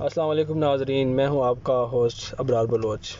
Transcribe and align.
السلام 0.00 0.28
علیکم 0.28 0.58
ناظرین، 0.58 1.08
میں 1.08 1.26
ہوں 1.28 1.44
آپ 1.44 1.56
کا 1.62 1.84
ہوسٹ 1.92 2.34
ابرار 2.38 2.64
بلوچ۔ 2.64 3.12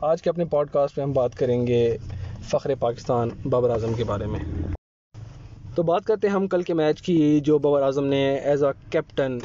آج 0.00 0.22
کے 0.22 0.30
اپنے 0.30 0.44
پوڈ 0.44 0.70
کاسٹ 0.70 0.98
میں 0.98 1.04
ہم 1.06 1.12
بات 1.12 1.34
کریں 1.34 1.66
گے 1.66 1.96
فخر 2.42 2.74
پاکستان 2.80 3.28
بابر 3.50 3.70
اعظم 3.70 3.94
کے 3.94 4.04
بارے 4.04 4.26
میں۔ 4.26 4.40
تو 5.74 5.82
بات 5.82 6.04
کرتے 6.04 6.28
ہیں 6.28 6.34
ہم 6.34 6.46
کل 6.46 6.62
کے 6.62 6.74
میچ 6.74 7.02
کی، 7.02 7.40
جو 7.40 7.58
بابر 7.58 7.82
اعظم 7.82 8.06
نے 8.06 8.22
as 8.44 8.64
a 8.64 8.70
captain 8.90 9.38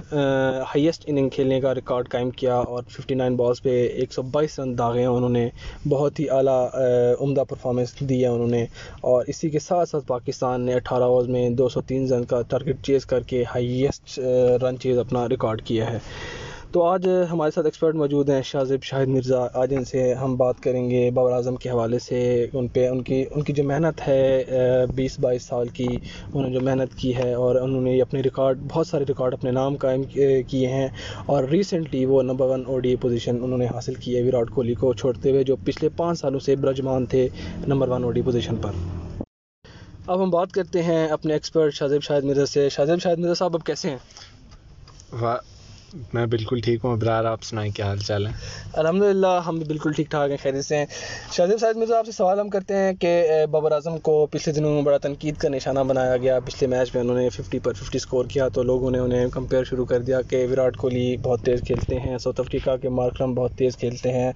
highest 0.69 1.03
inning 1.07 1.29
کھیلنے 1.29 1.59
کا 1.61 1.75
ریکارڈ 1.75 2.09
قائم 2.09 2.29
کیا 2.29 2.55
اور 2.55 2.83
ففٹی 2.89 3.15
نائن 3.15 3.35
بالز 3.35 3.61
پہ 3.61 3.81
ایک 3.87 4.13
سو 4.13 4.21
بائیس 4.21 4.59
رن 4.59 4.77
داغے 4.77 4.99
ہیں۔ 4.99 5.07
انہوں 5.07 5.29
نے 5.29 5.47
بہت 5.89 6.19
ہی 6.19 6.29
اعلیٰ 6.29 6.61
عمدہ 7.19 7.43
پرفارمنس 7.49 7.99
دی 7.99 8.21
ہے 8.21 8.27
انہوں 8.27 8.47
نے۔ 8.47 8.65
اور 9.01 9.23
اسی 9.27 9.49
کے 9.49 9.59
ساتھ 9.59 9.89
ساتھ 9.89 10.05
پاکستان 10.07 10.61
نے 10.61 10.73
اٹھارہ 10.73 11.03
اوورز 11.03 11.27
میں 11.27 11.49
دو 11.49 11.69
سو 11.69 11.81
تین 11.81 12.07
رن 12.13 12.23
کا 12.23 12.41
ٹارگیٹ 12.41 12.81
چیز 12.83 13.05
کر 13.05 13.21
کے 13.21 13.43
ہائیسٹ 13.55 14.19
رن 14.63 14.79
چیز 14.79 14.97
اپنا 14.97 15.27
ریکارڈ 15.29 15.61
کیا 15.61 15.91
ہے۔ 15.91 15.99
تو 16.73 16.83
آج 16.83 17.07
ہمارے 17.31 17.51
ساتھ 17.51 17.65
ایکسپرٹ 17.67 17.95
موجود 17.95 18.29
ہیں 18.29 18.41
شاہ 18.41 18.63
زیب 18.63 18.83
شاہد 18.83 19.07
مرزا۔ 19.07 19.39
آج 19.53 19.73
ان 19.77 19.83
سے 19.85 20.13
ہم 20.13 20.35
بات 20.37 20.59
کریں 20.63 20.89
گے 20.89 21.09
بابر 21.13 21.31
اعظم 21.31 21.55
کے 21.55 21.69
حوالے 21.69 21.99
سے۔ 21.99 22.19
ان 22.53 22.67
پہ 22.67 22.87
ان 22.87 23.01
کی 23.03 23.23
ان 23.31 23.41
کی 23.41 23.53
جو 23.53 23.63
محنت 23.63 24.07
ہے 24.07 24.43
بیس 24.95 25.19
بائیس 25.19 25.43
سال 25.43 25.67
کی، 25.67 25.87
انہوں 25.87 26.41
نے 26.41 26.53
جو 26.53 26.61
محنت 26.61 26.95
کی 26.97 27.15
ہے 27.17 27.33
اور 27.33 27.55
انہوں 27.55 27.81
نے 27.81 28.01
اپنے 28.01 28.21
ریکارڈ، 28.21 28.59
بہت 28.73 28.87
سارے 28.87 29.05
ریکارڈ 29.09 29.33
اپنے 29.33 29.51
نام 29.51 29.75
قائم 29.75 30.03
کیے 30.47 30.67
ہیں 30.67 30.87
اور 31.25 31.43
ریسنٹلی 31.43 32.03
وہ 32.05 32.21
number 32.23 32.47
one 32.49 32.63
O 32.67 32.79
D 32.79 32.89
I 32.89 32.95
position 32.95 33.43
انہوں 33.43 33.57
نے 33.57 33.67
حاصل 33.67 33.93
کی 33.93 34.15
ہے 34.17 34.27
وراٹ 34.27 34.49
کوہلی 34.49 34.73
کو 34.73 34.93
چھوڑتے 34.93 35.31
ہوئے 35.31 35.43
جو 35.43 35.55
پچھلے 35.65 35.89
پانچ 35.97 36.19
سالوں 36.19 36.39
سے 36.39 36.55
برجمان 36.55 37.05
تھے 37.05 37.27
number 37.67 37.87
one 37.87 38.03
O 38.03 38.11
D 38.11 38.21
position 38.21 38.55
پر۔ 38.55 38.71
اب 40.07 40.23
ہم 40.23 40.29
بات 40.29 40.51
کرتے 40.51 40.83
ہیں 40.83 41.07
اپنے 41.07 41.33
ایکسپرٹ 41.33 41.73
شاہ 41.73 41.87
زیب 41.87 42.03
شاہد 42.03 42.23
مرزا 42.23 42.45
سے۔ 42.45 42.69
شاہ 42.69 42.85
زیب 42.85 43.01
شاہد 43.01 43.19
مرزا 43.19 43.33
صاحب 43.33 43.55
اب 43.55 43.63
کیسے 43.63 43.89
ہیں؟ 43.89 43.97
میں 45.93 46.25
بالکل 46.25 46.59
ٹھیک 46.59 46.79
ہوں، 46.83 46.93
ابرار، 46.93 47.25
آپ 47.25 47.43
سنائیں 47.43 47.71
کیا 47.71 47.85
حال 47.85 47.97
چال 47.97 48.25
ہے 48.27 48.31
الحمد 48.73 49.01
للہ 49.01 49.39
ہم 49.47 49.57
بھی 49.57 49.65
بالکل 49.65 49.91
ٹھیک 49.91 50.09
ٹھاک 50.09 50.29
ہیں، 50.29 50.37
خیریت 50.43 50.65
سے 50.65 50.75
ہیں۔ 50.75 50.85
شاہد 51.31 51.59
صاحب 51.59 51.77
مرزا 51.77 51.97
آپ 51.97 52.05
سے 52.05 52.11
سوال 52.11 52.39
ہم 52.39 52.49
کرتے 52.49 52.75
ہیں 52.75 52.93
کہ 53.01 53.45
بابر 53.51 53.71
اعظم 53.71 53.97
کو 54.07 54.25
پچھلے 54.31 54.53
دنوں 54.53 54.73
میں 54.73 54.81
بڑا 54.81 54.97
تنقید 54.97 55.37
کا 55.37 55.49
نشانہ 55.49 55.79
بنایا 55.87 56.17
گیا۔ 56.17 56.39
پچھلے 56.45 56.67
میچ 56.67 56.93
میں 56.95 57.03
انہوں 57.03 57.17
نے 57.17 57.27
ففٹی 57.29 57.59
پر 57.59 57.73
ففٹی 57.73 57.97
اسکور 57.97 58.25
کیا 58.25 58.47
تو 58.53 58.63
لوگوں 58.63 58.91
نے 58.91 58.99
انہیں 58.99 59.27
کمپیئر 59.33 59.63
شروع 59.63 59.85
کر 59.85 60.01
دیا 60.01 60.21
کہ 60.29 60.45
وراٹ 60.51 60.77
کوہلی 60.77 61.15
بہت 61.23 61.41
تیز 61.41 61.61
کھیلتے 61.67 61.99
ہیں، 61.99 62.17
ساؤتھ 62.17 62.39
افریقہ 62.39 62.75
کے 62.81 62.89
مارکرم 62.99 63.33
بہت 63.33 63.53
تیز 63.57 63.77
کھیلتے 63.77 64.13
ہیں 64.13 64.31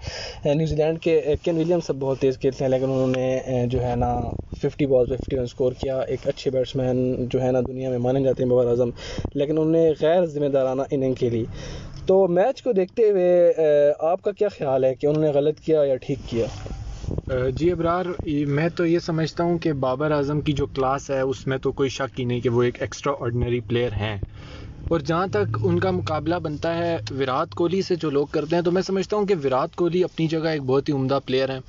نیوزی 0.46 0.76
لینڈ 0.76 1.00
کے 1.02 1.20
کین 1.44 1.58
ولیم 1.58 1.80
سب 1.88 1.96
بہت 2.00 2.20
تیز 2.20 2.38
کھیلتے 2.40 2.64
ہیں، 2.64 2.72
لیکن 2.72 2.86
انہوں 2.86 3.14
نے 3.16 3.66
جو 3.72 3.84
ہے 3.84 3.96
نا 3.96 4.14
ففٹی 4.62 4.86
بال 4.86 5.06
پہ 5.06 5.16
ففٹی 5.16 5.36
رن 5.38 5.44
اسکور 5.44 5.72
کیا۔ 5.80 6.00
ایک 6.02 6.28
اچھے 6.28 6.52
بیٹس 6.52 6.76
مین 6.76 7.28
جو 7.32 7.42
ہے 7.42 7.52
نا 7.52 7.60
دنیا 7.68 7.90
میں 7.90 7.98
مانے 7.98 8.24
جاتے 8.24 8.44
ہیں 8.44 8.50
بابر 8.50 8.68
اعظم، 8.68 8.90
لیکن 9.36 9.58
انہوں 9.58 9.72
نے 9.72 9.92
غیر 10.02 10.26
ذمہ 10.26 10.48
دارانہ 10.54 10.82
اننگ 10.92 11.14
کھیلی۔ 11.14 11.44
تو 12.06 12.28
میچ 12.28 12.62
کو 12.62 12.72
دیکھتے 12.72 13.10
ہوئے 13.10 13.54
آپ 14.00 14.22
کا 14.22 14.32
کیا 14.32 14.48
خیال 14.50 14.84
ہے 14.84 14.94
کہ 14.96 15.08
انہوں 15.08 15.24
نے 15.24 15.30
غلط 15.30 15.60
کیا 15.60 15.84
یا 15.84 15.96
ٹھیک 15.96 16.20
کیا؟ 16.26 16.48
جی 17.50 17.72
ابرار 17.72 18.06
میں 18.48 18.70
تو 18.70 18.86
یہ 18.86 19.00
سمجھتا 19.00 19.44
ہوں 19.44 19.58
کہ 19.58 19.74
بابر 19.80 20.12
اعظم 20.12 20.42
کی 20.42 20.54
جو 20.54 20.66
کلاس 20.66 21.10
ہے، 21.10 21.20
اس 21.22 21.48
میں 21.48 21.58
تو 21.58 21.72
کوئی 21.72 21.90
شک 21.90 22.20
ہی 22.20 22.26
نہیں 22.26 22.40
کہ 22.40 22.50
وہ 22.50 22.64
ایک 22.64 22.82
ایکسٹرا 22.82 23.14
آرڈنری 23.20 23.60
پلیئر 23.60 23.92
ہیں۔ 23.94 24.18
اور 24.88 25.00
جہاں 25.00 25.28
تک 25.28 25.58
ان 25.64 25.80
کا 25.80 25.92
مقابلہ 25.92 26.36
بنتا 26.44 26.78
ہے 26.78 26.96
وراٹ 27.20 27.56
کوہلی 27.56 27.82
سے 27.82 27.96
جو 27.96 28.10
لوگ 28.10 28.28
کرتے 28.32 28.56
ہیں، 28.56 28.64
تو 28.64 28.72
میں 28.72 28.82
سمجھتا 28.82 29.18
ہوں 29.18 29.26
کہ 29.26 29.36
وراٹ 29.44 29.76
کوہلی 29.76 30.04
اپنی 30.04 30.28
جگہ 30.28 30.48
ایک 30.48 30.62
بہت 30.62 30.90
ہی 30.90 30.94
عمدہ 30.94 31.20
پلیئر 31.26 31.50
ہیں 31.50 31.60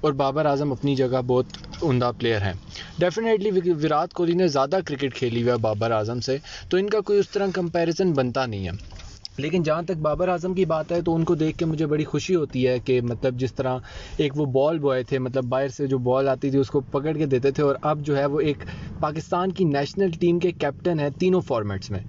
اور 0.00 0.12
بابر 0.12 0.46
اعظم 0.46 0.72
اپنی 0.72 0.94
جگہ 0.96 1.20
بہت 1.26 1.46
عمدہ 1.82 2.10
پلیئر 2.18 2.42
ہیں۔ 2.42 2.52
ڈیفینیٹلی 2.98 3.50
وراٹ 3.84 4.12
کوہلی 4.12 4.34
نے 4.34 4.46
زیادہ 4.48 4.78
کرکٹ 4.86 5.14
کھیلی 5.14 5.42
ہوا 5.42 5.52
ہے 5.52 5.58
بابر 5.58 5.90
اعظم 5.90 6.20
سے، 6.20 6.36
تو 6.68 6.76
ان 6.76 6.88
کا 6.88 7.00
کوئی 7.00 7.18
اس 7.18 7.30
طرح 7.30 7.46
کمپیریزن 7.54 8.12
بنتا 8.12 8.46
نہیں 8.46 8.66
ہے۔ 8.66 9.04
لیکن 9.38 9.62
جہاں 9.62 9.82
تک 9.82 9.96
بابر 10.02 10.28
اعظم 10.28 10.54
کی 10.54 10.64
بات 10.64 10.92
ہے 10.92 11.00
تو 11.00 11.14
ان 11.14 11.24
کو 11.24 11.34
دیکھ 11.34 11.58
کے 11.58 11.64
مجھے 11.64 11.86
بڑی 11.86 12.04
خوشی 12.04 12.34
ہوتی 12.34 12.66
ہے 12.68 12.78
کہ 12.78 13.00
مطلب 13.00 13.34
جس 13.34 13.54
طرح 13.54 13.78
ایک 14.16 14.32
وہ 14.36 14.44
بال 14.46 14.78
بوائے 14.78 15.02
تھے 15.02 15.18
مطلب 15.18 15.44
باہر 15.44 15.68
سے 15.68 15.86
جو 15.86 15.98
بال 15.98 16.28
آتی 16.28 16.50
تھی، 16.50 16.58
اس 16.58 16.68
کو 16.68 16.80
پکڑ 16.80 17.12
کے 17.12 17.26
دیتے 17.26 17.50
تھے 17.50 17.62
اور 17.62 17.74
اب 17.82 18.00
جو 18.00 18.16
ہے 18.16 18.26
وہ 18.26 18.40
ایک 18.40 18.64
پاکستان 19.00 19.52
کی 19.52 19.64
نیشنل 19.64 20.10
ٹیم 20.20 20.38
کے 20.38 20.50
کیپٹن 20.52 21.00
ہیں 21.00 21.10
تینوں 21.18 21.40
فارمیٹس 21.40 21.90
میں۔ 21.90 22.00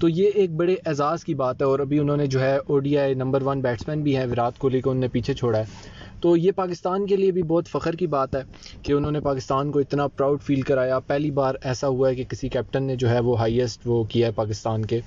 تو 0.00 0.08
یہ 0.08 0.30
ایک 0.34 0.50
بڑے 0.50 0.74
اعزاز 0.86 1.24
کی 1.24 1.34
بات 1.34 1.60
ہے 1.60 1.66
اور 1.66 1.78
ابھی 1.78 1.98
انہوں 1.98 2.16
نے 2.16 2.26
جو 2.26 2.40
ہے 2.40 2.56
O 2.56 2.78
D 2.78 2.98
I 2.98 3.14
number 3.14 3.42
one 3.42 3.60
batsman 3.60 4.02
بھی 4.02 4.16
ہیں، 4.16 4.26
وراٹ 4.26 4.58
کوہلی 4.58 4.80
کو 4.80 4.90
انہوں 4.90 5.00
نے 5.00 5.08
پیچھے 5.08 5.34
چھوڑا 5.34 5.58
ہے۔ 5.58 5.64
تو 6.20 6.36
یہ 6.36 6.50
پاکستان 6.56 7.06
کے 7.06 7.16
لیے 7.16 7.30
بھی 7.30 7.42
بہت 7.42 7.68
فخر 7.68 7.92
کی 7.92 8.06
بات 8.06 8.36
ہے 8.36 8.42
کہ 8.82 8.92
انہوں 8.92 9.12
نے 9.12 9.20
پاکستان 9.20 9.70
کو 9.70 9.78
اتنا 9.78 10.06
پراؤڈ 10.06 10.42
فیل 10.42 10.60
کرایا۔ 10.60 10.98
پہلی 10.98 11.30
بار 11.30 11.54
ایسا 11.62 11.88
ہوا 11.88 12.08
ہے 12.08 12.14
کہ 12.14 12.24
کسی 12.24 12.48
کیپٹن 12.48 12.82
نے 12.82 12.96
جو 12.96 13.10
ہے 13.10 13.20
وہ 13.20 13.38
ہائیسٹ 13.38 13.80
وہ 13.84 14.04
کیا 14.04 14.26
ہے 14.26 14.32
پاکستان 14.32 14.84
کے۔ 14.86 15.00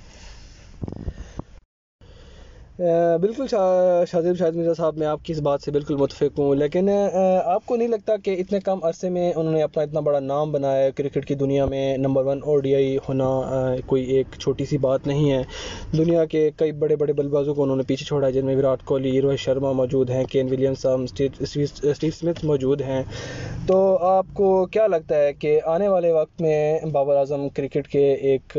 بالکل 2.80 3.48
شاہد 3.48 4.38
شاہد 4.40 4.56
مرزا 4.56 4.74
صاحب، 4.74 4.98
میں 4.98 5.08
آپ 5.08 5.24
کی 5.24 5.34
اس 5.34 5.40
بات 5.44 5.62
سے 5.62 5.72
بالکل 5.72 5.96
متفق 5.98 6.38
ہوں، 6.40 6.54
لیکن 6.56 6.90
آپ 6.90 7.66
کو 7.66 7.76
نہیں 7.76 7.88
لگتا 7.88 8.16
کہ 8.24 8.36
اتنے 8.40 8.60
کم 8.66 8.84
عرصے 8.88 9.10
میں 9.10 9.32
انہوں 9.36 9.54
نے 9.54 9.64
اپنا 9.64 9.84
اتنا 9.84 10.00
بڑا 10.00 10.20
نام 10.20 10.52
بنایا 10.52 10.84
ہے؟ 10.84 10.92
کرکٹ 10.96 11.26
کی 11.28 11.36
دنیا 11.36 11.66
میں 11.66 11.98
number 11.98 12.26
one 12.26 12.40
O 12.44 12.58
D 12.60 12.74
I 12.76 12.96
ہونا 13.08 13.28
کوئی 13.86 14.04
ایک 14.16 14.36
چھوٹی 14.40 14.66
سی 14.66 14.78
بات 14.78 15.08
نہیں 15.08 15.32
ہے۔ 15.32 15.42
دنیا 15.98 16.24
کے 16.26 16.50
کئی 16.58 16.72
بڑے 16.82 16.96
بڑے 16.96 17.14
بلے 17.14 17.30
بازوں 17.30 17.56
کو 17.56 17.64
انہوں 17.64 17.78
نے 17.78 17.84
پیچھے 17.88 18.06
چھوڑا 18.06 18.26
ہے، 18.28 18.32
جن 18.32 18.46
میں 18.46 18.56
وراٹ 18.56 18.84
کوہلی، 18.86 19.20
روہت 19.22 19.40
شرما 19.40 19.72
موجود 19.82 20.10
ہیں، 20.10 20.24
کین 20.32 20.52
ولیمسم 20.52 21.04
اسٹیو 21.40 21.66
اسمتھ 22.08 22.44
موجود 22.46 22.82
ہیں۔ 22.82 23.02
تو 23.68 23.98
آپ 24.08 24.26
کو 24.34 24.66
کیا 24.72 24.88
لگتا 24.88 25.18
ہے 25.18 25.34
کہ 25.40 25.60
آنے 25.68 25.88
والے 25.88 26.12
وقت 26.12 26.42
میں 26.42 26.80
بابر 26.92 27.16
اعظم 27.16 27.48
کرکٹ 27.56 27.88
کے 27.88 28.12
ایک 28.14 28.58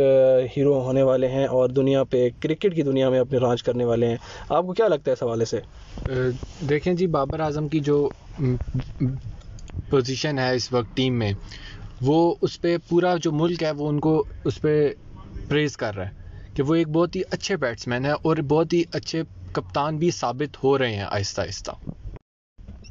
ہیرو 0.56 0.78
ہونے 0.82 1.02
والے 1.02 1.28
ہیں 1.28 1.46
اور 1.48 1.68
دنیا 1.70 2.04
پہ، 2.04 2.28
کرکٹ 2.40 2.74
کی 2.74 2.82
دنیا 2.82 3.08
میں 3.10 3.20
اپنے 3.20 3.38
رانچ 3.38 3.62
کرنے 3.62 3.84
والے 3.84 4.06
ہیں 4.06 4.09
ہیں۔ 4.10 4.16
آپ 4.48 4.66
کو 4.66 4.72
کیا 4.72 4.88
لگتا 4.88 5.10
ہے 5.10 5.12
اس 5.12 5.22
حوالے 5.22 5.44
سے؟ 5.44 5.60
دیکھیں 6.68 6.92
جی 6.94 7.06
بابر 7.08 7.40
اعظم 7.40 7.68
کی 7.68 7.80
جو 7.80 7.96
پوزیشن 9.90 10.38
ہے 10.38 10.54
اس 10.54 10.72
وقت 10.72 10.96
ٹیم 10.96 11.18
میں، 11.18 11.32
وہ 12.00 12.18
اس 12.42 12.60
پہ 12.60 12.76
پورا 12.88 13.14
جو 13.22 13.32
ملک 13.32 13.62
ہے، 13.62 13.70
وہ 13.70 13.88
ان 13.88 14.00
کو 14.00 14.12
اس 14.44 14.60
پہ 14.60 14.74
پریز 15.48 15.76
کر 15.76 15.96
رہا 15.96 16.06
ہے 16.06 16.18
کہ 16.54 16.62
وہ 16.62 16.74
ایک 16.74 16.88
بہت 16.88 17.16
ہی 17.16 17.22
اچھے 17.30 17.56
بیٹس 17.56 17.86
مین 17.88 18.04
ہے 18.04 18.12
اور 18.22 18.36
بہت 18.48 18.72
ہی 18.72 18.82
اچھے 18.92 19.22
کپتان 19.52 19.96
بھی 19.96 20.10
ثابت 20.10 20.62
ہو 20.64 20.78
رہے 20.78 20.94
ہیں 20.94 21.06
آہستہ 21.08 21.40
آہستہ۔ 21.40 21.70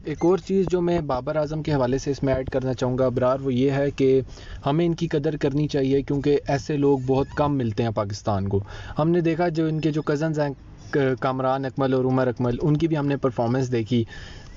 ایک 0.05 0.25
اور 0.25 0.37
چیز 0.37 0.65
جو 0.67 0.81
میں 0.81 0.99
بابر 1.01 1.35
اعظم 1.35 1.61
کے 1.63 1.73
حوالے 1.73 1.97
سے 1.97 2.11
اس 2.11 2.21
میں 2.23 2.33
ایڈ 2.33 2.49
کرنا 2.49 2.73
چاہوں 2.73 2.97
گا 2.97 3.05
ابرار، 3.05 3.39
وہ 3.39 3.53
یہ 3.53 3.71
ہے 3.71 3.89
کہ 3.91 4.19
ہمیں 4.65 4.85
ان 4.85 4.93
کی 4.95 5.07
قدر 5.07 5.37
کرنی 5.37 5.67
چاہیے 5.67 6.01
کیونکہ 6.01 6.37
ایسے 6.47 6.77
لوگ 6.77 6.99
بہت 7.07 7.27
کم 7.35 7.57
ملتے 7.57 7.83
ہیں 7.83 7.91
پاکستان 7.95 8.47
کو۔ 8.49 8.59
ہم 8.99 9.09
نے 9.09 9.21
دیکھا 9.21 9.47
جو 9.49 9.65
ان 9.65 9.79
کے 9.81 9.91
جو 9.91 10.01
کزنز 10.01 10.39
ہیں 10.39 10.49
کامران 11.19 11.65
اکمل 11.65 11.93
اور 11.93 12.05
عمر 12.05 12.27
اکمل، 12.27 12.55
ان 12.61 12.77
کی 12.77 12.87
بھی 12.87 12.97
ہم 12.97 13.07
نے 13.07 13.17
پرفارمنس 13.17 13.71
دیکھی۔ 13.71 14.03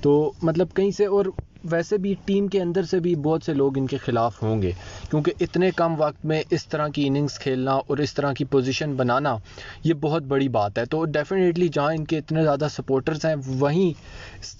تو 0.01 0.31
مطلب 0.41 0.67
کہیں 0.75 0.91
سے، 0.91 1.05
اور 1.05 1.25
ویسے 1.63 1.97
بھی 1.97 2.13
ٹیم 2.25 2.47
کے 2.47 2.61
اندر 2.61 2.83
سے 2.83 2.99
بھی 2.99 3.15
بہت 3.15 3.43
سے 3.43 3.53
لوگ 3.53 3.77
ان 3.77 3.85
کے 3.87 3.97
خلاف 3.97 4.41
ہوں 4.43 4.61
گے۔ 4.61 4.71
کیونکہ 5.09 5.33
اتنے 5.39 5.69
کم 5.71 5.93
وقت 5.97 6.25
میں 6.25 6.41
اس 6.49 6.67
طرح 6.67 6.87
کی 6.87 7.07
اننگز 7.07 7.39
کھیلنا 7.39 7.71
اور 7.71 7.97
اس 7.97 8.13
طرح 8.13 8.33
کی 8.33 8.45
پوزیشن 8.45 8.93
بنانا، 8.93 9.35
یہ 9.83 9.93
بہت 9.93 10.23
بڑی 10.23 10.49
بات 10.49 10.77
ہے۔ 10.77 10.85
تو 10.85 11.05
ڈیفینیٹلی 11.05 11.67
جہاں 11.67 11.93
ان 11.93 12.05
کے 12.05 12.17
اتنے 12.17 12.43
زیادہ 12.43 12.67
سپورٹرز 12.71 13.25
ہیں، 13.25 13.35
وہیں 13.45 13.93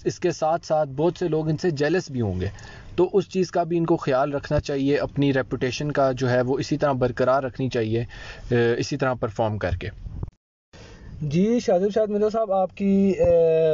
اس 0.04 0.18
کے 0.20 0.30
ساتھ 0.30 0.66
ساتھ 0.66 0.90
بہت 0.96 1.18
سے 1.18 1.28
لوگ 1.28 1.48
ان 1.48 1.56
سے 1.56 1.70
جیلس 1.70 2.10
بھی 2.10 2.20
ہوں 2.20 2.40
گے۔ 2.40 2.48
تو 2.96 3.08
اس 3.12 3.28
چیز 3.28 3.50
کا 3.50 3.62
بھی 3.62 3.76
ان 3.76 3.86
کو 3.86 3.96
خیال 3.96 4.32
رکھنا 4.34 4.60
چاہیے، 4.60 4.96
اپنی 4.96 5.32
ریپوٹیشن 5.32 5.92
کا 5.92 6.12
جو 6.12 6.30
ہے 6.30 6.40
وہ 6.40 6.58
اسی 6.58 6.76
طرح 6.76 6.92
برقرار 6.92 7.42
رکھنی 7.42 7.68
چاہیے 7.68 8.04
اسی 8.78 8.96
طرح 8.96 9.14
پرفارم 9.14 9.58
کر 9.58 9.76
کے۔ 9.80 9.88
جی 11.32 11.58
شاہد 11.64 11.82
شاہد 11.94 12.10
مرزا 12.10 12.28
صاحب، 12.28 12.50
آپ 12.52 12.76
کی 12.76 13.12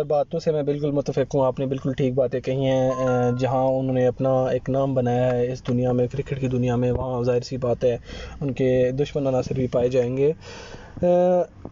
باتوں 0.09 0.41
سے 0.41 0.53
میں 0.53 0.63
بالکل 0.63 0.91
متفق 0.93 1.35
ہوں۔ 1.35 1.45
آپ 1.45 1.59
نے 1.59 1.67
بالکل 1.67 1.93
ٹھیک 1.99 2.15
باتیں 2.15 2.41
کہی 2.41 2.67
ہیں 2.67 3.31
جہاں 3.39 3.65
انہوں 3.69 3.95
نے 3.95 4.07
اپنا 4.07 4.31
ایک 4.53 4.69
نام 4.71 4.95
بنایا 4.95 5.31
ہے 5.31 5.51
اس 5.53 5.67
دنیا 5.69 5.93
میں، 5.93 6.07
کرکٹ 6.13 6.41
کی 6.41 6.49
دنیا 6.49 6.77
میں، 6.77 6.91
وہاں 6.93 7.23
ظاہر 7.25 7.41
سی 7.49 7.57
بات 7.57 7.85
ہے، 7.85 7.97
ان 8.41 8.53
کے 8.53 8.71
دشمن 9.01 9.27
عناصر 9.27 9.55
بھی 9.55 9.67
پائے 9.73 9.89
جائیں 9.89 10.17
گے۔ 10.17 10.33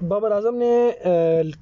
بابر 0.08 0.30
اعظم 0.32 0.56
نے 0.56 0.72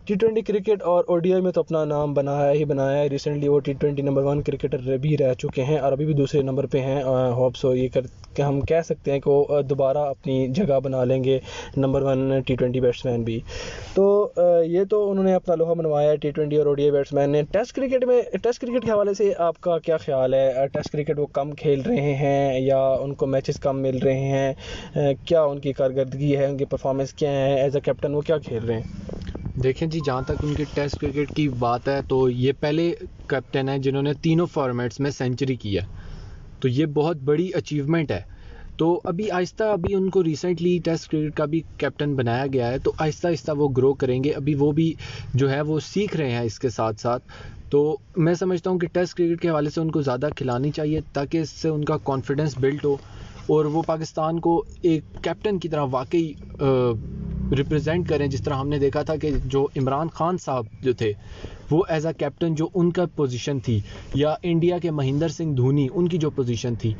ٹی 0.06 0.14
ٹوینٹی 0.14 0.42
کرکٹ 0.42 0.82
اور 0.84 1.04
او 1.08 1.16
ڈی 1.18 1.32
آئی 1.32 1.42
میں 1.42 1.52
تو 1.52 1.60
اپنا 1.60 1.84
نام 1.84 2.14
بنایا 2.14 2.52
ہی 2.52 2.64
بنایا 2.64 2.98
ہے۔ 2.98 3.08
ریسنٹلی 3.08 3.48
وہ 3.48 3.58
T 3.60 3.72
twenty 3.72 4.02
number 4.02 4.22
one 4.24 4.42
cricketer 4.42 4.96
بھی 4.96 5.16
رہ 5.18 5.34
چکے 5.34 5.64
ہیں 5.64 5.78
اور 5.78 5.92
ابھی 5.92 6.06
بھی 6.06 6.14
دوسرے 6.14 6.42
نمبر 6.42 6.66
پہ 6.66 6.80
ہیں۔ 6.80 7.02
ہوپ 7.38 7.56
سو 7.56 7.74
یہ 7.74 7.88
کر 7.94 8.06
کہ 8.36 8.42
ہم 8.42 8.60
کہہ 8.60 8.82
سکتے 8.84 9.12
ہیں 9.12 9.18
کہ 9.20 9.30
وہ 9.30 9.60
دوبارہ 9.62 9.98
اپنی 10.08 10.46
جگہ 10.54 10.78
بنا 10.84 11.04
لیں 11.04 11.22
گے 11.24 11.38
number 11.76 12.02
one 12.02 12.40
T 12.46 12.54
twenty 12.54 12.80
batsman 13.04 13.22
بھی۔ 13.22 13.38
تو 13.94 14.06
یہ 14.66 14.84
تو 14.90 15.10
انہوں 15.10 15.24
نے 15.24 15.34
اپنا 15.34 15.54
لوہا 15.54 15.72
بنوایا 15.72 16.10
ہے 16.10 16.16
ٹی 16.16 16.30
ٹوینٹی 16.30 16.56
اور 16.56 16.66
او 16.66 16.74
ڈی 16.74 16.82
آئی 16.82 16.90
بیٹس 16.92 17.12
مین 17.12 17.30
نے۔ 17.30 17.42
ٹیسٹ 17.52 17.74
کرکٹ 17.76 18.04
میں 18.04 18.20
ٹیسٹ 18.42 18.60
کرکٹ 18.60 18.84
کے 18.84 18.90
حوالے 18.90 19.14
سے 19.14 19.32
آپ 19.38 19.60
کا 19.60 19.78
کیا 19.78 19.96
خیال 19.96 20.34
ہے؟ 20.34 20.66
ٹیسٹ 20.72 20.92
کرکٹ 20.92 21.18
وہ 21.18 21.26
کم 21.32 21.50
کھیل 21.58 21.80
رہے 21.80 22.14
ہیں 22.14 22.60
یا 22.60 22.78
ان 23.00 23.14
کو 23.14 23.26
میچز 23.26 23.60
کم 23.60 23.80
مل 23.82 23.98
رہے 23.98 24.18
ہیں؟ 24.20 24.52
کیا 25.24 25.42
ان 25.42 25.58
کی 25.58 25.72
کارکردگی 25.72 26.36
ہے؟ 26.36 26.44
ان 26.46 26.56
کی 26.56 26.64
پرفارمنس 26.64 27.12
کیا 27.12 27.30
ہے؟ 27.30 27.54
ایز 27.62 27.76
اے 27.76 27.80
کیپٹن 27.80 28.14
وہ 28.14 28.20
کیا 28.20 28.38
کھیل 28.38 28.64
رہے 28.64 28.74
ہیں؟ 28.74 29.60
دیکھیں 29.62 29.88
جی 29.88 30.00
جہاں 30.06 30.22
تک 30.22 30.44
ان 30.44 30.54
کی 30.54 30.64
ٹیسٹ 30.74 30.98
کرکٹ 31.00 31.34
کی 31.36 31.48
بات 31.58 31.88
ہے 31.88 32.00
تو 32.08 32.28
یہ 32.30 32.52
پہلے 32.60 32.92
کیپٹن 33.26 33.68
ہیں 33.68 33.78
جنہوں 33.78 34.02
نے 34.02 34.12
تینوں 34.22 34.46
فارمیٹس 34.46 35.00
میں 35.00 35.10
سینچری 35.10 35.54
کی 35.54 35.76
ہے۔ 35.78 35.84
تو 36.60 36.68
یہ 36.68 36.86
بہت 36.94 37.16
بڑی 37.24 37.48
اچیومنٹ 37.54 38.10
ہے۔ 38.10 38.20
تو 38.78 39.00
ابھی 39.04 39.30
آہستہ 39.30 39.64
ابھی 39.64 39.94
ان 39.94 40.08
کو 40.10 40.24
ریسنٹلی 40.24 40.78
ٹیسٹ 40.84 41.10
کرکٹ 41.10 41.36
کا 41.36 41.44
بھی 41.44 41.60
کیپٹن 41.78 42.14
بنایا 42.14 42.46
گیا 42.52 42.68
ہے۔ 42.68 42.78
تو 42.78 42.92
آہستہ 42.98 43.28
آہستہ 43.28 43.52
وہ 43.56 43.68
گرو 43.76 43.92
کریں 43.94 44.22
گے۔ 44.24 44.30
ابھی 44.30 44.54
وہ 44.54 44.70
بھی 44.72 44.92
جو 45.34 45.50
ہے 45.50 45.60
وہ 45.60 45.78
سیکھ 45.80 46.16
رہے 46.16 46.30
ہیں 46.30 46.44
اس 46.44 46.58
کے 46.58 46.68
ساتھ 46.70 47.00
ساتھ۔ 47.00 47.24
تو 47.70 47.80
میں 48.16 48.34
سمجھتا 48.34 48.70
ہوں 48.70 48.78
کہ 48.78 48.86
ٹیسٹ 48.92 49.14
کرکٹ 49.14 49.40
کے 49.42 49.48
حوالے 49.48 49.70
سے 49.70 49.80
ان 49.80 49.90
کو 49.90 50.02
زیادہ 50.02 50.28
کھلانی 50.36 50.70
چاہیے 50.70 51.00
تاکہ 51.12 51.38
اس 51.38 51.50
سے 51.50 51.68
ان 51.68 51.84
کا 51.84 51.96
کانفیڈنس 52.04 52.54
بلڈ 52.58 52.84
ہو 52.84 52.96
اور 53.48 53.64
وہ 53.64 53.82
پاکستان 53.82 54.40
کو 54.40 54.54
ایک 54.82 55.02
کیپٹن 55.22 55.58
کی 55.58 55.68
طرح 55.68 55.84
واقعی 55.90 56.32
ریپرزینٹ 57.56 58.08
کریں۔ 58.08 58.26
جس 58.26 58.42
طرح 58.42 58.54
ہم 58.54 58.68
نے 58.68 58.78
دیکھا 58.78 59.02
تھا 59.02 59.16
کہ 59.16 59.30
جو 59.44 59.66
عمران 59.76 60.08
خان 60.08 60.38
صاحب 60.38 60.66
جو 60.80 60.92
تھے 60.92 61.12
وہ 61.70 61.82
ایز 61.88 62.06
اے 62.06 62.12
کیپٹن 62.18 62.54
جو 62.54 62.68
ان 62.74 62.90
کا 62.92 63.04
پوزیشن 63.16 63.58
تھی، 63.60 63.78
یا 64.14 64.34
انڈیا 64.42 64.78
کے 64.78 64.90
مہندر 64.90 65.28
سنگھ 65.28 65.56
دھونی، 65.56 65.86
ان 65.94 66.08
کی 66.08 66.18
جو 66.18 66.30
پوزیشن 66.30 66.74
تھی۔ 66.74 66.92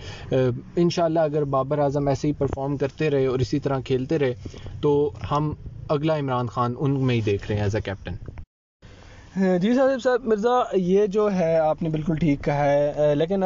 انشاءاللہ 0.77 1.21
اگر 1.21 1.45
بابر 1.55 1.79
اعظم 1.79 2.09
ایسے 2.09 2.29
ہی 2.29 2.33
پرفارم 2.39 2.77
کرتے 2.77 3.11
رہے 3.11 3.27
اور 3.27 3.39
اسی 3.39 3.59
طرح 3.61 3.81
کھیلتے 3.87 4.19
رہے، 4.19 4.35
تو 4.83 5.11
ہم 5.31 5.53
اگلا 5.89 6.19
عمران 6.19 6.47
خان 6.47 6.75
ان 6.79 7.05
میں 7.07 7.15
ہی 7.15 7.21
دیکھ 7.21 7.47
رہے 7.49 7.57
ہیں 7.57 7.63
ایز 7.63 7.75
اے 7.77 7.83
کیپٹن 7.83 8.15
جی 9.63 9.73
صاحب 9.75 10.03
صاحب 10.03 10.27
مرزا، 10.27 10.51
یہ 10.75 11.07
جو 11.15 11.29
ہے، 11.33 11.57
آپ 11.59 11.83
نے 11.83 11.89
بالکل 11.89 12.17
ٹھیک 12.19 12.45
کہا 12.45 12.65
ہے۔ 12.65 13.15
لیکن 13.15 13.43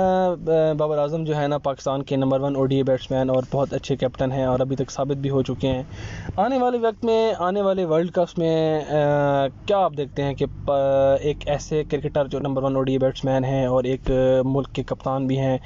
بابر 0.79 0.99
اعظم 0.99 1.25
جو 1.25 1.37
ہے 1.37 1.47
نا، 1.49 1.59
پاکستان 1.59 2.03
کے 2.03 2.17
number 2.17 2.41
one 2.41 2.57
O 2.57 2.65
D 2.67 2.77
I 2.77 2.83
batsman 3.11 3.31
اور 3.31 3.43
بہت 3.51 3.73
اچھے 3.75 3.97
کیپٹن 3.97 4.33
ہیں 4.33 4.45
اور 4.45 4.61
ابھی 4.61 4.77
تک 4.77 4.91
ثابت 4.91 5.17
بھی 5.23 5.31
ہو 5.31 5.43
چکے 5.43 5.69
ہیں۔ 5.69 5.83
آنے 6.37 6.59
والے 6.59 6.79
وقت 6.79 7.05
میں، 7.05 7.33
آنے 7.39 7.63
والے 7.63 7.85
ورلڈ 7.85 8.11
کپس 8.15 8.37
میں 8.39 8.81
کیا 9.67 9.79
آپ 9.79 9.93
دیکھتے 9.97 10.23
ہیں 10.23 10.35
کہ 10.35 10.47
ایک 11.21 11.49
ایسے 11.49 11.83
کرکٹر 11.91 12.27
جو 12.27 12.41
number 12.41 12.63
one 12.63 12.77
O 12.77 12.83
D 12.83 12.97
batsman 13.25 13.45
ہیں 13.45 13.65
اور 13.67 13.85
ایک 13.85 14.11
ملک 14.47 14.73
کے 14.75 14.83
کپتان 14.83 15.27
بھی 15.27 15.39
ہیں، 15.39 15.57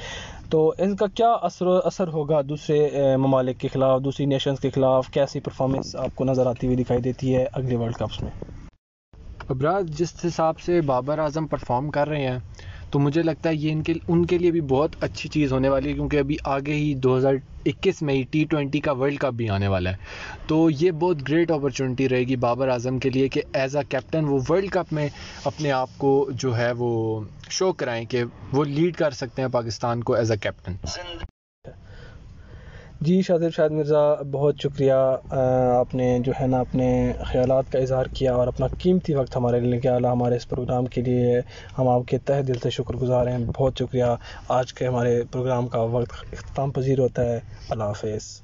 تو 0.50 0.72
ان 0.78 0.94
کا 0.96 1.06
کیا 1.14 1.30
اثر 1.42 1.66
اثر 1.84 2.08
ہوگا 2.08 2.40
دوسرے 2.48 3.16
ممالک 3.16 3.58
کے 3.60 3.68
خلاف، 3.68 4.00
دوسری 4.04 4.26
نیشنز 4.26 4.60
کے 4.60 4.70
خلاف؟ 4.70 5.08
کیسی 5.10 5.40
پرفارمنس 5.40 5.94
آپ 5.96 6.14
کو 6.14 6.24
نظر 6.24 6.46
آتی 6.46 6.66
ہوئی 6.66 6.76
دکھائی 6.76 7.00
دیتی 7.00 7.34
ہے 7.36 7.44
اگلے 7.52 7.76
ورلڈ 7.76 7.96
کپس 7.96 8.22
میں؟ 8.22 8.30
ابراج 9.48 9.90
جس 9.98 10.14
حساب 10.24 10.60
سے 10.60 10.80
بابر 10.80 11.18
اعظم 11.18 11.46
پرفارم 11.46 11.90
کر 11.90 12.08
رہے 12.08 12.26
ہیں 12.28 12.38
تو 12.94 12.98
مجھے 12.98 13.22
لگتا 13.22 13.48
ہے 13.48 13.54
یہ 13.54 13.72
ان 13.72 13.82
کے 13.82 13.92
ان 14.08 14.24
کے 14.26 14.36
لیے 14.38 14.50
بھی 14.50 14.60
بہت 14.70 14.90
اچھی 15.00 15.28
چیز 15.28 15.52
ہونے 15.52 15.68
والی 15.68 15.88
ہے، 15.88 15.94
کیونکہ 15.94 16.18
ابھی 16.18 16.36
آگے 16.44 16.74
ہی 16.74 16.94
دو 16.94 17.16
ہزار 17.16 17.34
اکیس 17.66 18.02
میں 18.02 18.14
ہی 18.14 18.22
ٹی 18.30 18.44
ٹوینٹی 18.50 18.80
کا 18.80 18.92
ورلڈ 18.92 19.18
کپ 19.20 19.32
بھی 19.36 19.48
آنے 19.48 19.68
والا 19.68 19.90
ہے۔ 19.90 19.96
تو 20.46 20.68
یہ 20.70 20.90
بہت 20.90 21.28
گریٹ 21.28 21.50
اپرچونٹی 21.50 22.08
رہے 22.08 22.22
گی 22.24 22.36
بابر 22.46 22.68
اعظم 22.68 22.98
کے 22.98 23.10
لیے 23.10 23.28
کہ 23.28 23.42
ایز 23.52 23.76
اے 23.76 23.82
کیپٹن 23.88 24.24
وہ 24.24 24.40
ورلڈ 24.48 24.70
کپ 24.70 24.92
میں 24.92 25.08
اپنے 25.44 25.72
آپ 25.72 25.98
کو 25.98 26.14
جو 26.32 26.56
ہے 26.58 26.70
وہ 26.78 27.20
شو 27.50 27.72
کرائیں 27.72 28.04
کہ 28.06 28.24
وہ 28.52 28.64
لیڈ 28.64 28.96
کر 28.96 29.10
سکتے 29.10 29.42
ہیں 29.42 29.48
پاکستان 29.48 30.02
کو 30.02 30.14
ایز 30.14 30.30
اے 30.30 30.36
کیپٹن 30.36 30.76
جی 33.04 33.22
شادر 33.22 33.50
شاہد 33.50 33.70
مرزا، 33.70 34.14
بہت 34.32 34.54
شکریہ 34.62 34.92
آپ 35.78 35.94
نے 35.94 36.18
جو 36.20 36.32
ہے 36.40 36.46
نا 36.46 36.60
اپنے 36.60 37.12
خیالات 37.20 37.64
کا 37.72 37.78
اظہار 37.78 38.06
کیا 38.12 38.34
اور 38.34 38.46
اپنا 38.46 38.66
قیمتی 38.78 39.14
وقت 39.14 39.36
ہمارے 39.36 39.60
لیے 39.60 39.76
نکالا 39.76 40.12
ہمارے 40.12 40.36
اس 40.36 40.48
پروگرام 40.48 40.86
کے 40.86 41.00
لیے۔ 41.00 41.40
ہم 41.78 41.88
آپ 41.88 42.02
کے 42.06 42.18
تہ 42.18 42.42
دل 42.48 42.58
سے 42.62 42.70
شکر 42.70 42.94
گزار 42.94 43.26
ہیں، 43.26 43.38
بہت 43.56 43.72
شکریہ۔ 43.78 44.04
آج 44.48 44.74
کے 44.74 44.86
ہمارے 44.86 45.22
پروگرام 45.32 45.68
کا 45.68 45.80
وقت 45.80 46.12
اختتام 46.32 46.70
پذیر 46.70 46.98
ہوتا 46.98 47.24
ہے۔ 47.24 47.40
اللہ 47.70 47.84
حافظ۔ 47.84 48.40